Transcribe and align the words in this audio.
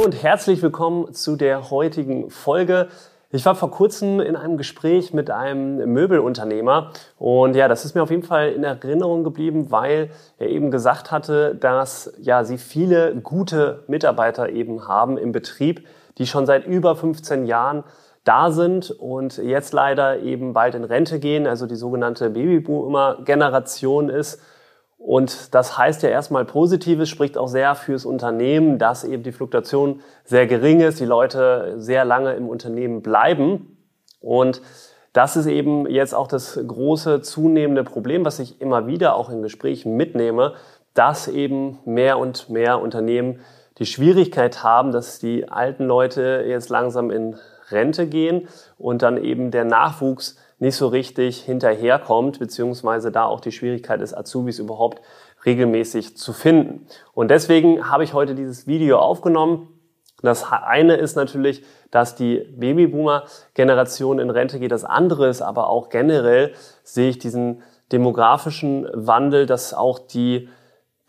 Hallo 0.00 0.06
und 0.06 0.22
herzlich 0.22 0.62
willkommen 0.62 1.12
zu 1.12 1.36
der 1.36 1.70
heutigen 1.70 2.30
Folge. 2.30 2.88
Ich 3.32 3.44
war 3.44 3.54
vor 3.54 3.70
kurzem 3.70 4.18
in 4.20 4.34
einem 4.34 4.56
Gespräch 4.56 5.12
mit 5.12 5.30
einem 5.30 5.92
Möbelunternehmer 5.92 6.92
und 7.18 7.54
ja, 7.54 7.68
das 7.68 7.84
ist 7.84 7.94
mir 7.94 8.02
auf 8.02 8.10
jeden 8.10 8.22
Fall 8.22 8.52
in 8.52 8.64
Erinnerung 8.64 9.24
geblieben, 9.24 9.70
weil 9.70 10.08
er 10.38 10.48
eben 10.48 10.70
gesagt 10.70 11.10
hatte, 11.10 11.54
dass 11.54 12.14
ja, 12.18 12.44
sie 12.44 12.56
viele 12.56 13.14
gute 13.16 13.84
Mitarbeiter 13.88 14.48
eben 14.48 14.88
haben 14.88 15.18
im 15.18 15.32
Betrieb, 15.32 15.86
die 16.16 16.26
schon 16.26 16.46
seit 16.46 16.66
über 16.66 16.96
15 16.96 17.44
Jahren 17.44 17.84
da 18.24 18.52
sind 18.52 18.90
und 18.90 19.36
jetzt 19.36 19.74
leider 19.74 20.20
eben 20.20 20.54
bald 20.54 20.74
in 20.76 20.84
Rente 20.84 21.18
gehen, 21.18 21.46
also 21.46 21.66
die 21.66 21.76
sogenannte 21.76 22.30
Babyboomer-Generation 22.30 24.08
ist 24.08 24.40
und 25.00 25.54
das 25.54 25.78
heißt 25.78 26.02
ja 26.02 26.10
erstmal 26.10 26.44
Positives, 26.44 27.08
spricht 27.08 27.38
auch 27.38 27.48
sehr 27.48 27.74
fürs 27.74 28.04
Unternehmen, 28.04 28.78
dass 28.78 29.02
eben 29.02 29.22
die 29.22 29.32
Fluktuation 29.32 30.00
sehr 30.24 30.46
gering 30.46 30.80
ist, 30.80 31.00
die 31.00 31.06
Leute 31.06 31.76
sehr 31.78 32.04
lange 32.04 32.34
im 32.34 32.50
Unternehmen 32.50 33.00
bleiben. 33.00 33.78
Und 34.20 34.60
das 35.14 35.36
ist 35.36 35.46
eben 35.46 35.88
jetzt 35.88 36.14
auch 36.14 36.28
das 36.28 36.60
große 36.64 37.22
zunehmende 37.22 37.82
Problem, 37.82 38.26
was 38.26 38.40
ich 38.40 38.60
immer 38.60 38.86
wieder 38.86 39.16
auch 39.16 39.30
in 39.30 39.40
Gesprächen 39.40 39.96
mitnehme, 39.96 40.52
dass 40.92 41.28
eben 41.28 41.78
mehr 41.86 42.18
und 42.18 42.50
mehr 42.50 42.78
Unternehmen 42.78 43.40
die 43.78 43.86
Schwierigkeit 43.86 44.62
haben, 44.62 44.92
dass 44.92 45.18
die 45.18 45.48
alten 45.48 45.86
Leute 45.86 46.44
jetzt 46.46 46.68
langsam 46.68 47.10
in 47.10 47.38
Rente 47.70 48.06
gehen 48.06 48.48
und 48.76 49.00
dann 49.00 49.16
eben 49.16 49.50
der 49.50 49.64
Nachwuchs 49.64 50.36
nicht 50.60 50.76
so 50.76 50.88
richtig 50.88 51.40
hinterherkommt, 51.40 52.38
beziehungsweise 52.38 53.10
da 53.10 53.24
auch 53.24 53.40
die 53.40 53.50
Schwierigkeit 53.50 54.00
ist, 54.00 54.14
Azubis 54.14 54.58
überhaupt 54.58 55.00
regelmäßig 55.44 56.16
zu 56.16 56.32
finden. 56.32 56.86
Und 57.14 57.30
deswegen 57.30 57.90
habe 57.90 58.04
ich 58.04 58.12
heute 58.12 58.34
dieses 58.34 58.66
Video 58.66 58.98
aufgenommen. 58.98 59.68
Das 60.22 60.52
eine 60.52 60.96
ist 60.96 61.16
natürlich, 61.16 61.64
dass 61.90 62.14
die 62.14 62.46
Babyboomer-Generation 62.56 64.18
in 64.18 64.28
Rente 64.28 64.58
geht. 64.58 64.70
Das 64.70 64.84
andere 64.84 65.28
ist 65.28 65.40
aber 65.40 65.70
auch 65.70 65.88
generell 65.88 66.52
sehe 66.84 67.08
ich 67.08 67.18
diesen 67.18 67.62
demografischen 67.90 68.86
Wandel, 68.92 69.46
dass 69.46 69.72
auch 69.72 69.98
die 69.98 70.50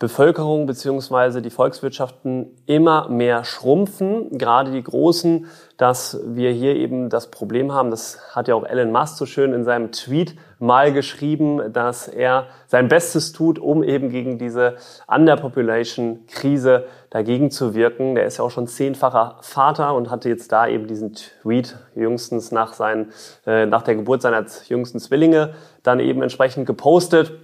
Bevölkerung 0.02 0.66
beziehungsweise 0.66 1.42
die 1.42 1.50
Volkswirtschaften 1.50 2.50
immer 2.66 3.08
mehr 3.08 3.44
schrumpfen, 3.44 4.36
gerade 4.36 4.72
die 4.72 4.82
großen, 4.82 5.46
dass 5.76 6.20
wir 6.26 6.50
hier 6.50 6.74
eben 6.74 7.08
das 7.08 7.30
Problem 7.30 7.72
haben, 7.72 7.92
das 7.92 8.18
hat 8.34 8.48
ja 8.48 8.56
auch 8.56 8.64
Elon 8.64 8.90
Musk 8.90 9.16
so 9.16 9.26
schön 9.26 9.52
in 9.52 9.62
seinem 9.62 9.92
Tweet 9.92 10.34
mal 10.58 10.92
geschrieben, 10.92 11.72
dass 11.72 12.08
er 12.08 12.48
sein 12.66 12.88
Bestes 12.88 13.30
tut, 13.30 13.60
um 13.60 13.84
eben 13.84 14.10
gegen 14.10 14.38
diese 14.38 14.74
Underpopulation-Krise 15.06 16.86
dagegen 17.10 17.52
zu 17.52 17.74
wirken. 17.74 18.16
Der 18.16 18.26
ist 18.26 18.38
ja 18.38 18.44
auch 18.44 18.50
schon 18.50 18.66
zehnfacher 18.66 19.38
Vater 19.42 19.94
und 19.94 20.10
hatte 20.10 20.28
jetzt 20.28 20.50
da 20.50 20.66
eben 20.66 20.88
diesen 20.88 21.14
Tweet 21.14 21.78
jüngstens 21.94 22.50
nach, 22.50 22.72
seinen, 22.72 23.12
äh, 23.46 23.66
nach 23.66 23.82
der 23.82 23.94
Geburt 23.94 24.22
seiner 24.22 24.44
jüngsten 24.66 24.98
Zwillinge 24.98 25.54
dann 25.84 26.00
eben 26.00 26.22
entsprechend 26.22 26.66
gepostet 26.66 27.34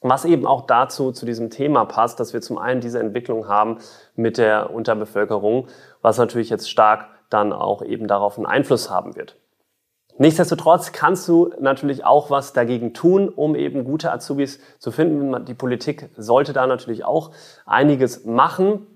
was 0.00 0.24
eben 0.24 0.46
auch 0.46 0.66
dazu, 0.66 1.12
zu 1.12 1.26
diesem 1.26 1.50
Thema 1.50 1.84
passt, 1.84 2.20
dass 2.20 2.32
wir 2.32 2.40
zum 2.40 2.58
einen 2.58 2.80
diese 2.80 2.98
Entwicklung 2.98 3.48
haben 3.48 3.78
mit 4.16 4.38
der 4.38 4.72
Unterbevölkerung, 4.72 5.68
was 6.00 6.18
natürlich 6.18 6.50
jetzt 6.50 6.70
stark 6.70 7.08
dann 7.28 7.52
auch 7.52 7.82
eben 7.82 8.08
darauf 8.08 8.36
einen 8.36 8.46
Einfluss 8.46 8.90
haben 8.90 9.14
wird. 9.16 9.36
Nichtsdestotrotz 10.18 10.92
kannst 10.92 11.26
du 11.28 11.50
natürlich 11.60 12.04
auch 12.04 12.30
was 12.30 12.52
dagegen 12.52 12.92
tun, 12.92 13.30
um 13.30 13.54
eben 13.54 13.84
gute 13.84 14.12
Azubis 14.12 14.60
zu 14.78 14.90
finden. 14.90 15.46
Die 15.46 15.54
Politik 15.54 16.10
sollte 16.14 16.52
da 16.52 16.66
natürlich 16.66 17.04
auch 17.04 17.30
einiges 17.64 18.26
machen. 18.26 18.86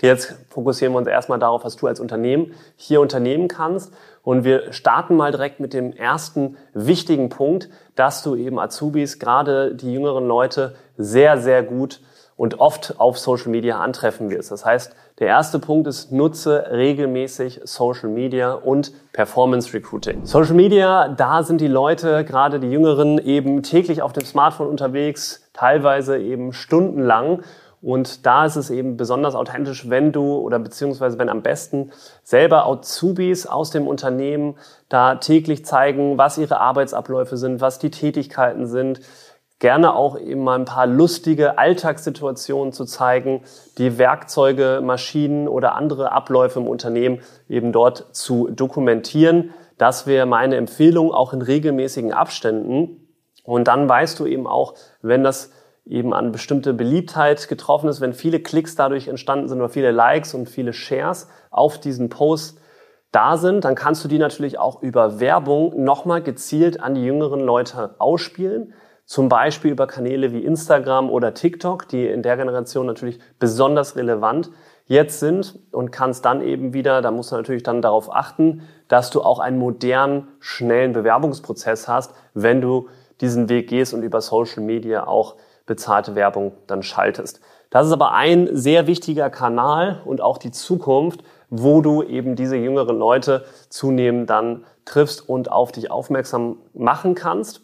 Jetzt 0.00 0.34
fokussieren 0.48 0.94
wir 0.94 0.98
uns 0.98 1.08
erstmal 1.08 1.38
darauf, 1.38 1.64
was 1.64 1.76
du 1.76 1.86
als 1.86 2.00
Unternehmen 2.00 2.54
hier 2.76 3.00
unternehmen 3.00 3.48
kannst. 3.48 3.92
Und 4.22 4.44
wir 4.44 4.72
starten 4.72 5.16
mal 5.16 5.30
direkt 5.30 5.60
mit 5.60 5.72
dem 5.72 5.92
ersten 5.92 6.56
wichtigen 6.72 7.28
Punkt, 7.28 7.68
dass 7.96 8.22
du 8.22 8.34
eben 8.34 8.58
Azubis, 8.58 9.18
gerade 9.18 9.74
die 9.74 9.92
jüngeren 9.92 10.26
Leute, 10.26 10.74
sehr, 10.96 11.38
sehr 11.38 11.62
gut 11.62 12.00
und 12.40 12.58
oft 12.58 12.94
auf 12.98 13.18
Social 13.18 13.50
Media 13.50 13.78
antreffen 13.80 14.30
wirst. 14.30 14.50
Das 14.50 14.64
heißt, 14.64 14.96
der 15.18 15.26
erste 15.26 15.58
Punkt 15.58 15.86
ist, 15.86 16.10
nutze 16.10 16.68
regelmäßig 16.70 17.60
Social 17.64 18.08
Media 18.08 18.54
und 18.54 18.92
Performance 19.12 19.74
Recruiting. 19.74 20.24
Social 20.24 20.54
Media, 20.54 21.08
da 21.08 21.42
sind 21.42 21.60
die 21.60 21.68
Leute, 21.68 22.24
gerade 22.24 22.58
die 22.58 22.70
Jüngeren, 22.70 23.18
eben 23.18 23.62
täglich 23.62 24.00
auf 24.00 24.14
dem 24.14 24.24
Smartphone 24.24 24.68
unterwegs, 24.68 25.46
teilweise 25.52 26.16
eben 26.18 26.54
stundenlang. 26.54 27.42
Und 27.82 28.26
da 28.26 28.44
ist 28.44 28.56
es 28.56 28.68
eben 28.68 28.96
besonders 28.98 29.34
authentisch, 29.34 29.88
wenn 29.88 30.12
du 30.12 30.36
oder 30.36 30.58
beziehungsweise 30.58 31.18
wenn 31.18 31.30
am 31.30 31.42
besten 31.42 31.92
selber 32.22 32.66
Azubis 32.66 33.46
aus 33.46 33.70
dem 33.70 33.88
Unternehmen 33.88 34.56
da 34.90 35.14
täglich 35.14 35.64
zeigen, 35.64 36.18
was 36.18 36.36
ihre 36.36 36.60
Arbeitsabläufe 36.60 37.38
sind, 37.38 37.60
was 37.60 37.78
die 37.78 37.90
Tätigkeiten 37.90 38.66
sind. 38.66 39.00
Gerne 39.60 39.94
auch 39.94 40.18
eben 40.18 40.42
mal 40.42 40.58
ein 40.58 40.64
paar 40.66 40.86
lustige 40.86 41.58
Alltagssituationen 41.58 42.72
zu 42.72 42.84
zeigen, 42.84 43.42
die 43.78 43.98
Werkzeuge, 43.98 44.80
Maschinen 44.82 45.48
oder 45.48 45.74
andere 45.74 46.12
Abläufe 46.12 46.60
im 46.60 46.66
Unternehmen 46.66 47.20
eben 47.48 47.72
dort 47.72 48.14
zu 48.14 48.48
dokumentieren. 48.50 49.52
Das 49.78 50.06
wäre 50.06 50.26
meine 50.26 50.56
Empfehlung, 50.56 51.12
auch 51.12 51.32
in 51.32 51.40
regelmäßigen 51.40 52.12
Abständen. 52.12 53.08
Und 53.42 53.68
dann 53.68 53.88
weißt 53.88 54.18
du 54.18 54.26
eben 54.26 54.46
auch, 54.46 54.74
wenn 55.02 55.24
das 55.24 55.50
eben 55.86 56.12
an 56.14 56.32
bestimmte 56.32 56.72
Beliebtheit 56.74 57.48
getroffen 57.48 57.88
ist, 57.88 58.00
wenn 58.00 58.12
viele 58.12 58.40
Klicks 58.40 58.76
dadurch 58.76 59.08
entstanden 59.08 59.48
sind 59.48 59.58
oder 59.58 59.68
viele 59.68 59.90
Likes 59.90 60.34
und 60.34 60.48
viele 60.48 60.72
Shares 60.72 61.28
auf 61.50 61.78
diesen 61.78 62.08
Post 62.08 62.60
da 63.12 63.36
sind, 63.36 63.64
dann 63.64 63.74
kannst 63.74 64.04
du 64.04 64.08
die 64.08 64.18
natürlich 64.18 64.58
auch 64.58 64.82
über 64.82 65.18
Werbung 65.18 65.82
nochmal 65.82 66.22
gezielt 66.22 66.80
an 66.80 66.94
die 66.94 67.04
jüngeren 67.04 67.40
Leute 67.40 67.96
ausspielen. 67.98 68.72
Zum 69.04 69.28
Beispiel 69.28 69.72
über 69.72 69.88
Kanäle 69.88 70.32
wie 70.32 70.44
Instagram 70.44 71.10
oder 71.10 71.34
TikTok, 71.34 71.88
die 71.88 72.06
in 72.06 72.22
der 72.22 72.36
Generation 72.36 72.86
natürlich 72.86 73.18
besonders 73.40 73.96
relevant 73.96 74.50
jetzt 74.86 75.18
sind 75.18 75.58
und 75.72 75.90
kannst 75.90 76.24
dann 76.24 76.40
eben 76.40 76.72
wieder, 76.72 77.02
da 77.02 77.10
musst 77.10 77.32
du 77.32 77.36
natürlich 77.36 77.64
dann 77.64 77.82
darauf 77.82 78.14
achten, 78.14 78.62
dass 78.86 79.10
du 79.10 79.22
auch 79.22 79.40
einen 79.40 79.58
modernen, 79.58 80.28
schnellen 80.38 80.92
Bewerbungsprozess 80.92 81.88
hast, 81.88 82.14
wenn 82.34 82.60
du 82.60 82.88
diesen 83.20 83.48
Weg 83.48 83.68
gehst 83.68 83.94
und 83.94 84.02
über 84.02 84.20
Social 84.20 84.62
Media 84.62 85.06
auch 85.06 85.36
bezahlte 85.70 86.16
Werbung 86.16 86.50
dann 86.66 86.82
schaltest. 86.82 87.40
Das 87.70 87.86
ist 87.86 87.92
aber 87.92 88.12
ein 88.12 88.48
sehr 88.50 88.88
wichtiger 88.88 89.30
Kanal 89.30 90.02
und 90.04 90.20
auch 90.20 90.36
die 90.36 90.50
Zukunft, 90.50 91.22
wo 91.48 91.80
du 91.80 92.02
eben 92.02 92.34
diese 92.34 92.56
jüngeren 92.56 92.98
Leute 92.98 93.44
zunehmend 93.68 94.28
dann 94.28 94.64
triffst 94.84 95.28
und 95.28 95.52
auf 95.52 95.70
dich 95.70 95.88
aufmerksam 95.92 96.56
machen 96.74 97.14
kannst. 97.14 97.60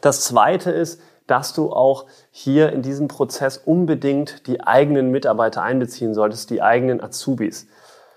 Das 0.00 0.24
zweite 0.24 0.70
ist, 0.70 1.02
dass 1.26 1.52
du 1.52 1.72
auch 1.72 2.06
hier 2.30 2.72
in 2.72 2.80
diesem 2.80 3.06
Prozess 3.06 3.58
unbedingt 3.58 4.46
die 4.46 4.62
eigenen 4.62 5.10
Mitarbeiter 5.10 5.60
einbeziehen 5.60 6.14
solltest, 6.14 6.48
die 6.48 6.62
eigenen 6.62 7.02
Azubis. 7.02 7.66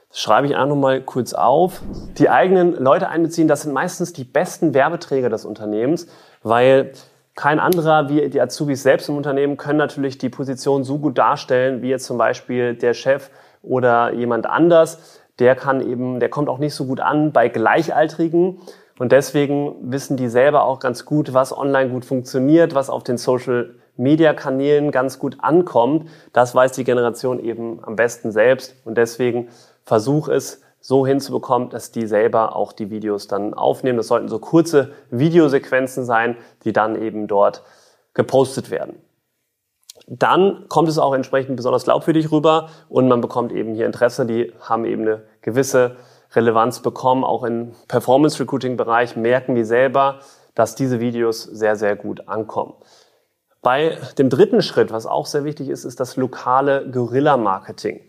Das 0.07 0.19
schreibe 0.21 0.47
ich 0.47 0.55
auch 0.55 0.65
nochmal 0.65 1.01
kurz 1.01 1.33
auf. 1.33 1.81
Die 2.17 2.29
eigenen 2.29 2.73
Leute 2.73 3.09
einbeziehen, 3.09 3.49
das 3.49 3.63
sind 3.63 3.73
meistens 3.73 4.13
die 4.13 4.23
besten 4.23 4.73
Werbeträger 4.73 5.29
des 5.29 5.43
Unternehmens, 5.43 6.07
weil 6.41 6.93
kein 7.39 7.61
anderer 7.61 8.09
wie 8.09 8.29
die 8.29 8.41
Azubis 8.41 8.83
selbst 8.83 9.07
im 9.07 9.15
Unternehmen 9.15 9.55
können 9.55 9.77
natürlich 9.77 10.17
die 10.17 10.27
Position 10.27 10.83
so 10.83 10.97
gut 10.97 11.17
darstellen, 11.17 11.81
wie 11.81 11.87
jetzt 11.87 12.03
zum 12.03 12.17
Beispiel 12.17 12.73
der 12.73 12.93
Chef 12.93 13.29
oder 13.63 14.11
jemand 14.11 14.45
anders. 14.45 15.21
Der 15.39 15.55
kann 15.55 15.79
eben, 15.79 16.19
der 16.19 16.27
kommt 16.27 16.49
auch 16.49 16.57
nicht 16.57 16.75
so 16.75 16.85
gut 16.85 16.99
an 16.99 17.31
bei 17.31 17.47
Gleichaltrigen. 17.47 18.59
Und 18.97 19.13
deswegen 19.13 19.73
wissen 19.89 20.17
die 20.17 20.27
selber 20.27 20.65
auch 20.65 20.81
ganz 20.81 21.05
gut, 21.05 21.33
was 21.33 21.57
online 21.57 21.91
gut 21.91 22.03
funktioniert, 22.03 22.75
was 22.75 22.89
auf 22.89 23.05
den 23.05 23.17
Social 23.17 23.73
Media 23.95 24.33
Kanälen 24.33 24.91
ganz 24.91 25.17
gut 25.17 25.37
ankommt. 25.39 26.09
Das 26.33 26.53
weiß 26.53 26.73
die 26.73 26.83
Generation 26.83 27.39
eben 27.39 27.79
am 27.83 27.95
besten 27.95 28.33
selbst. 28.33 28.75
Und 28.83 28.97
deswegen 28.97 29.47
versuch 29.85 30.27
es, 30.27 30.61
so 30.79 31.05
hinzubekommen, 31.05 31.69
dass 31.69 31.91
die 31.91 32.07
selber 32.07 32.55
auch 32.55 32.71
die 32.71 32.89
Videos 32.89 33.27
dann 33.27 33.53
aufnehmen. 33.53 33.97
Das 33.97 34.07
sollten 34.07 34.29
so 34.29 34.39
kurze 34.39 34.91
Videosequenzen 35.11 36.05
sein, 36.05 36.37
die 36.63 36.73
dann 36.73 37.01
eben 37.01 37.27
dort 37.27 37.63
gepostet 38.13 38.71
werden. 38.71 39.01
Dann 40.07 40.65
kommt 40.69 40.89
es 40.89 40.97
auch 40.97 41.13
entsprechend 41.13 41.55
besonders 41.55 41.83
glaubwürdig 41.83 42.31
rüber 42.31 42.69
und 42.87 43.07
man 43.07 43.21
bekommt 43.21 43.51
eben 43.51 43.75
hier 43.75 43.85
Interesse, 43.85 44.25
die 44.25 44.51
haben 44.61 44.85
eben 44.85 45.03
eine 45.03 45.23
gewisse 45.41 45.97
Relevanz 46.33 46.79
bekommen. 46.79 47.23
Auch 47.23 47.43
im 47.43 47.73
Performance 47.87 48.39
Recruiting 48.39 48.77
Bereich 48.77 49.15
merken 49.15 49.55
die 49.55 49.63
selber, 49.63 50.19
dass 50.55 50.75
diese 50.75 50.99
Videos 50.99 51.43
sehr, 51.43 51.75
sehr 51.75 51.95
gut 51.95 52.27
ankommen. 52.27 52.73
Bei 53.61 53.97
dem 54.17 54.29
dritten 54.29 54.61
Schritt, 54.61 54.91
was 54.91 55.05
auch 55.05 55.25
sehr 55.25 55.43
wichtig 55.43 55.69
ist, 55.69 55.83
ist 55.83 55.99
das 55.99 56.15
lokale 56.15 56.89
Guerilla-Marketing. 56.89 58.01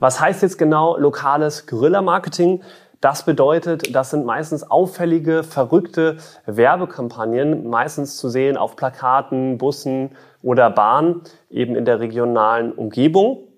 Was 0.00 0.18
heißt 0.18 0.40
jetzt 0.40 0.56
genau 0.56 0.96
lokales 0.96 1.66
Guerilla-Marketing? 1.66 2.62
Das 3.02 3.26
bedeutet, 3.26 3.94
das 3.94 4.08
sind 4.08 4.24
meistens 4.24 4.62
auffällige, 4.62 5.42
verrückte 5.42 6.16
Werbekampagnen, 6.46 7.68
meistens 7.68 8.16
zu 8.16 8.30
sehen 8.30 8.56
auf 8.56 8.76
Plakaten, 8.76 9.58
Bussen 9.58 10.12
oder 10.42 10.70
Bahnen, 10.70 11.20
eben 11.50 11.76
in 11.76 11.84
der 11.84 12.00
regionalen 12.00 12.72
Umgebung. 12.72 13.48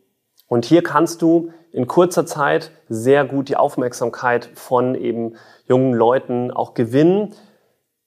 Und 0.48 0.64
hier 0.64 0.82
kannst 0.82 1.22
du 1.22 1.52
in 1.70 1.86
kurzer 1.86 2.26
Zeit 2.26 2.72
sehr 2.88 3.24
gut 3.24 3.48
die 3.48 3.56
Aufmerksamkeit 3.56 4.50
von 4.54 4.96
eben 4.96 5.36
jungen 5.66 5.94
Leuten 5.94 6.50
auch 6.50 6.74
gewinnen. 6.74 7.34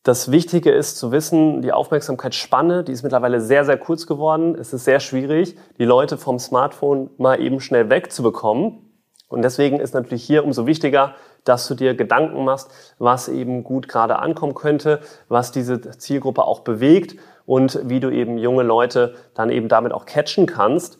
Das 0.06 0.30
Wichtige 0.30 0.70
ist 0.70 1.00
zu 1.00 1.12
wissen, 1.12 1.64
die 1.64 1.72
Aufmerksamkeitsspanne, 1.72 2.84
die 2.84 2.92
ist 2.92 3.02
mittlerweile 3.02 3.42
sehr, 3.42 3.66
sehr 3.66 3.78
kurz 3.78 4.06
geworden. 4.06 4.54
Es 4.54 4.72
ist 4.72 4.86
sehr 4.86 5.00
schwierig, 5.00 5.58
die 5.80 5.84
Leute 5.84 6.20
vom 6.20 6.38
Smartphone 6.38 7.10
mal 7.18 7.42
eben 7.42 7.60
schnell 7.60 7.90
wegzubekommen. 7.90 9.02
Und 9.30 9.42
deswegen 9.42 9.80
ist 9.80 9.96
natürlich 9.96 10.24
hier 10.24 10.46
umso 10.46 10.68
wichtiger, 10.68 11.16
dass 11.44 11.68
du 11.68 11.74
dir 11.74 11.96
Gedanken 11.96 12.46
machst, 12.46 12.70
was 13.00 13.30
eben 13.30 13.64
gut 13.64 13.88
gerade 13.88 14.20
ankommen 14.20 14.54
könnte, 14.54 15.00
was 15.28 15.52
diese 15.52 15.82
Zielgruppe 15.98 16.44
auch 16.44 16.60
bewegt 16.60 17.16
und 17.48 17.80
wie 17.86 18.00
du 18.00 18.12
eben 18.12 18.38
junge 18.38 18.62
Leute 18.62 19.16
dann 19.34 19.50
eben 19.50 19.70
damit 19.70 19.92
auch 19.92 20.06
catchen 20.06 20.46
kannst. 20.46 21.00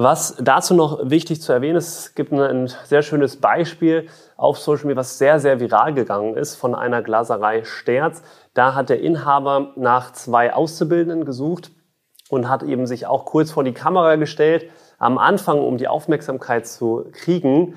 Was 0.00 0.36
dazu 0.40 0.74
noch 0.74 1.10
wichtig 1.10 1.42
zu 1.42 1.52
erwähnen 1.52 1.74
ist, 1.74 1.98
es 1.98 2.14
gibt 2.14 2.32
ein 2.32 2.68
sehr 2.84 3.02
schönes 3.02 3.40
Beispiel 3.40 4.06
auf 4.36 4.56
Social 4.56 4.86
Media, 4.86 5.00
was 5.00 5.18
sehr, 5.18 5.40
sehr 5.40 5.58
viral 5.58 5.92
gegangen 5.92 6.36
ist 6.36 6.54
von 6.54 6.76
einer 6.76 7.02
Glaserei 7.02 7.64
Sterz. 7.64 8.22
Da 8.54 8.76
hat 8.76 8.90
der 8.90 9.00
Inhaber 9.00 9.72
nach 9.74 10.12
zwei 10.12 10.54
Auszubildenden 10.54 11.24
gesucht 11.24 11.72
und 12.30 12.48
hat 12.48 12.62
eben 12.62 12.86
sich 12.86 13.06
auch 13.08 13.24
kurz 13.24 13.50
vor 13.50 13.64
die 13.64 13.72
Kamera 13.72 14.14
gestellt. 14.14 14.70
Am 14.98 15.18
Anfang, 15.18 15.58
um 15.58 15.78
die 15.78 15.88
Aufmerksamkeit 15.88 16.68
zu 16.68 17.06
kriegen, 17.10 17.74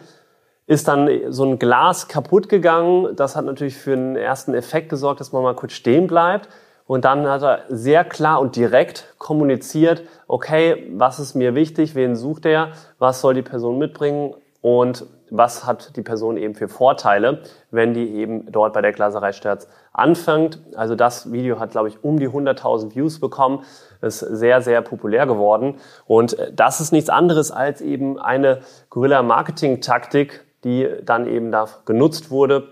ist 0.68 0.88
dann 0.88 1.10
so 1.30 1.44
ein 1.44 1.58
Glas 1.58 2.08
kaputt 2.08 2.50
gegangen. 2.50 3.16
Das 3.16 3.36
hat 3.36 3.46
natürlich 3.46 3.78
für 3.78 3.94
einen 3.94 4.16
ersten 4.16 4.54
Effekt 4.54 4.90
gesorgt, 4.90 5.22
dass 5.22 5.32
man 5.32 5.42
mal 5.42 5.56
kurz 5.56 5.74
stehen 5.74 6.06
bleibt. 6.06 6.50
Und 6.92 7.06
dann 7.06 7.26
hat 7.26 7.42
er 7.42 7.62
sehr 7.70 8.04
klar 8.04 8.42
und 8.42 8.58
direkt 8.58 9.14
kommuniziert, 9.18 10.04
okay, 10.28 10.92
was 10.92 11.22
ist 11.22 11.36
mir 11.36 11.56
wichtig, 11.56 11.96
wen 11.96 12.18
sucht 12.18 12.46
er, 12.46 12.74
was 13.00 13.22
soll 13.22 13.34
die 13.34 13.42
Person 13.42 13.78
mitbringen 13.78 14.34
und 14.60 15.06
was 15.30 15.66
hat 15.66 15.96
die 15.96 16.02
Person 16.02 16.36
eben 16.36 16.54
für 16.54 16.68
Vorteile, 16.68 17.44
wenn 17.70 17.94
die 17.94 18.16
eben 18.16 18.52
dort 18.52 18.74
bei 18.74 18.82
der 18.82 18.92
Glaserei 18.92 19.32
Sterz 19.32 19.70
anfängt. 19.94 20.60
Also 20.76 20.96
das 20.96 21.32
Video 21.32 21.62
hat, 21.62 21.72
glaube 21.72 21.88
ich, 21.88 22.04
um 22.04 22.20
die 22.20 22.28
100.000 22.28 22.94
Views 22.94 23.22
bekommen, 23.22 23.64
ist 24.02 24.20
sehr, 24.20 24.62
sehr 24.62 24.82
populär 24.82 25.26
geworden. 25.26 25.76
Und 26.08 26.36
das 26.54 26.82
ist 26.82 26.92
nichts 26.92 27.10
anderes 27.10 27.52
als 27.52 27.80
eben 27.80 28.20
eine 28.20 28.60
Guerilla-Marketing-Taktik, 28.90 30.44
die 30.66 30.90
dann 31.06 31.26
eben 31.26 31.54
da 31.54 31.70
genutzt 31.86 32.32
wurde. 32.32 32.68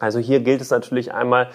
Also 0.00 0.18
hier 0.18 0.40
gilt 0.40 0.60
es 0.60 0.70
natürlich 0.70 1.14
einmal, 1.14 1.50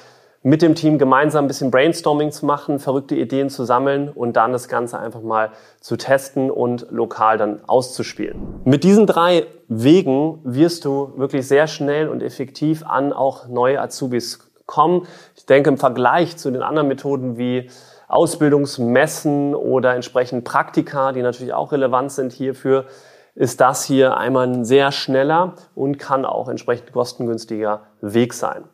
mit 0.46 0.62
dem 0.62 0.76
Team 0.76 1.00
gemeinsam 1.00 1.46
ein 1.46 1.48
bisschen 1.48 1.72
Brainstorming 1.72 2.32
zu 2.32 2.46
machen, 2.46 2.78
verrückte 2.78 3.16
Ideen 3.16 3.50
zu 3.50 3.64
sammeln 3.64 4.10
und 4.10 4.34
dann 4.34 4.52
das 4.52 4.68
Ganze 4.68 5.00
einfach 5.00 5.24
mal 5.24 5.50
zu 5.82 5.96
testen 5.96 6.52
und 6.52 6.86
lokal 6.92 7.40
dann 7.40 7.62
auszuspielen. 7.66 8.62
Mit 8.64 8.84
diesen 8.84 9.08
drei 9.08 9.48
Wegen 9.70 10.42
wirst 10.44 10.86
du 10.86 11.14
wirklich 11.18 11.48
sehr 11.48 11.66
schnell 11.66 12.10
und 12.10 12.22
effektiv 12.22 12.86
an 12.86 13.12
auch 13.12 13.48
neue 13.48 13.82
Azubis 13.82 14.52
kommen. 14.68 15.08
Ich 15.36 15.48
denke 15.48 15.72
im 15.72 15.80
Vergleich 15.80 16.38
zu 16.38 16.52
den 16.52 16.62
anderen 16.62 16.90
Methoden 16.90 17.40
wie 17.40 17.72
Ausbildungsmessen 18.08 19.56
oder 19.56 19.96
entsprechend 19.96 20.44
Praktika, 20.44 21.12
die 21.12 21.24
natürlich 21.24 21.56
auch 21.56 21.72
relevant 21.72 22.12
sind 22.12 22.32
hierfür, 22.32 22.86
ist 23.34 23.62
das 23.62 23.84
hier 23.84 24.16
einmal 24.16 24.48
ein 24.48 24.64
sehr 24.64 24.92
schneller 24.92 25.56
und 25.74 25.98
kann 25.98 26.24
auch 26.24 26.50
entsprechend 26.50 26.94
kostengünstiger 26.94 27.82
Weg 28.00 28.34
sein. 28.36 28.66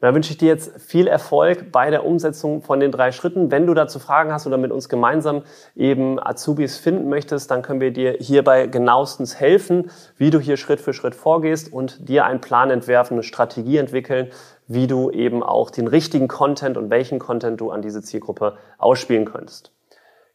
Da 0.00 0.14
wünsche 0.14 0.30
ich 0.30 0.38
dir 0.38 0.48
jetzt 0.48 0.80
viel 0.80 1.06
Erfolg 1.06 1.70
bei 1.72 1.90
der 1.90 2.06
Umsetzung 2.06 2.62
von 2.62 2.80
den 2.80 2.90
drei 2.90 3.12
Schritten. 3.12 3.50
Wenn 3.50 3.66
du 3.66 3.74
dazu 3.74 3.98
Fragen 3.98 4.32
hast 4.32 4.46
oder 4.46 4.56
mit 4.56 4.72
uns 4.72 4.88
gemeinsam 4.88 5.42
eben 5.76 6.18
Azubis 6.18 6.78
finden 6.78 7.10
möchtest, 7.10 7.50
dann 7.50 7.60
können 7.60 7.82
wir 7.82 7.92
dir 7.92 8.12
hierbei 8.18 8.66
genauestens 8.66 9.38
helfen, 9.38 9.90
wie 10.16 10.30
du 10.30 10.40
hier 10.40 10.56
Schritt 10.56 10.80
für 10.80 10.94
Schritt 10.94 11.14
vorgehst 11.14 11.70
und 11.70 12.08
dir 12.08 12.24
einen 12.24 12.40
Plan 12.40 12.70
entwerfen, 12.70 13.16
eine 13.16 13.22
Strategie 13.22 13.76
entwickeln, 13.76 14.30
wie 14.66 14.86
du 14.86 15.10
eben 15.10 15.42
auch 15.42 15.70
den 15.70 15.86
richtigen 15.86 16.28
Content 16.28 16.78
und 16.78 16.88
welchen 16.88 17.18
Content 17.18 17.60
du 17.60 17.70
an 17.70 17.82
diese 17.82 18.00
Zielgruppe 18.00 18.56
ausspielen 18.78 19.26
könntest. 19.26 19.70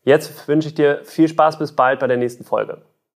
Jetzt 0.04 0.48
wünsche 0.48 0.68
ich 0.68 0.76
dir 0.76 1.00
viel 1.04 1.28
Spaß, 1.28 1.58
bis 1.58 1.72
bald 1.72 2.00
bei 2.00 2.06
der 2.06 2.18
nächsten 2.18 2.44
Folge. 2.44 2.84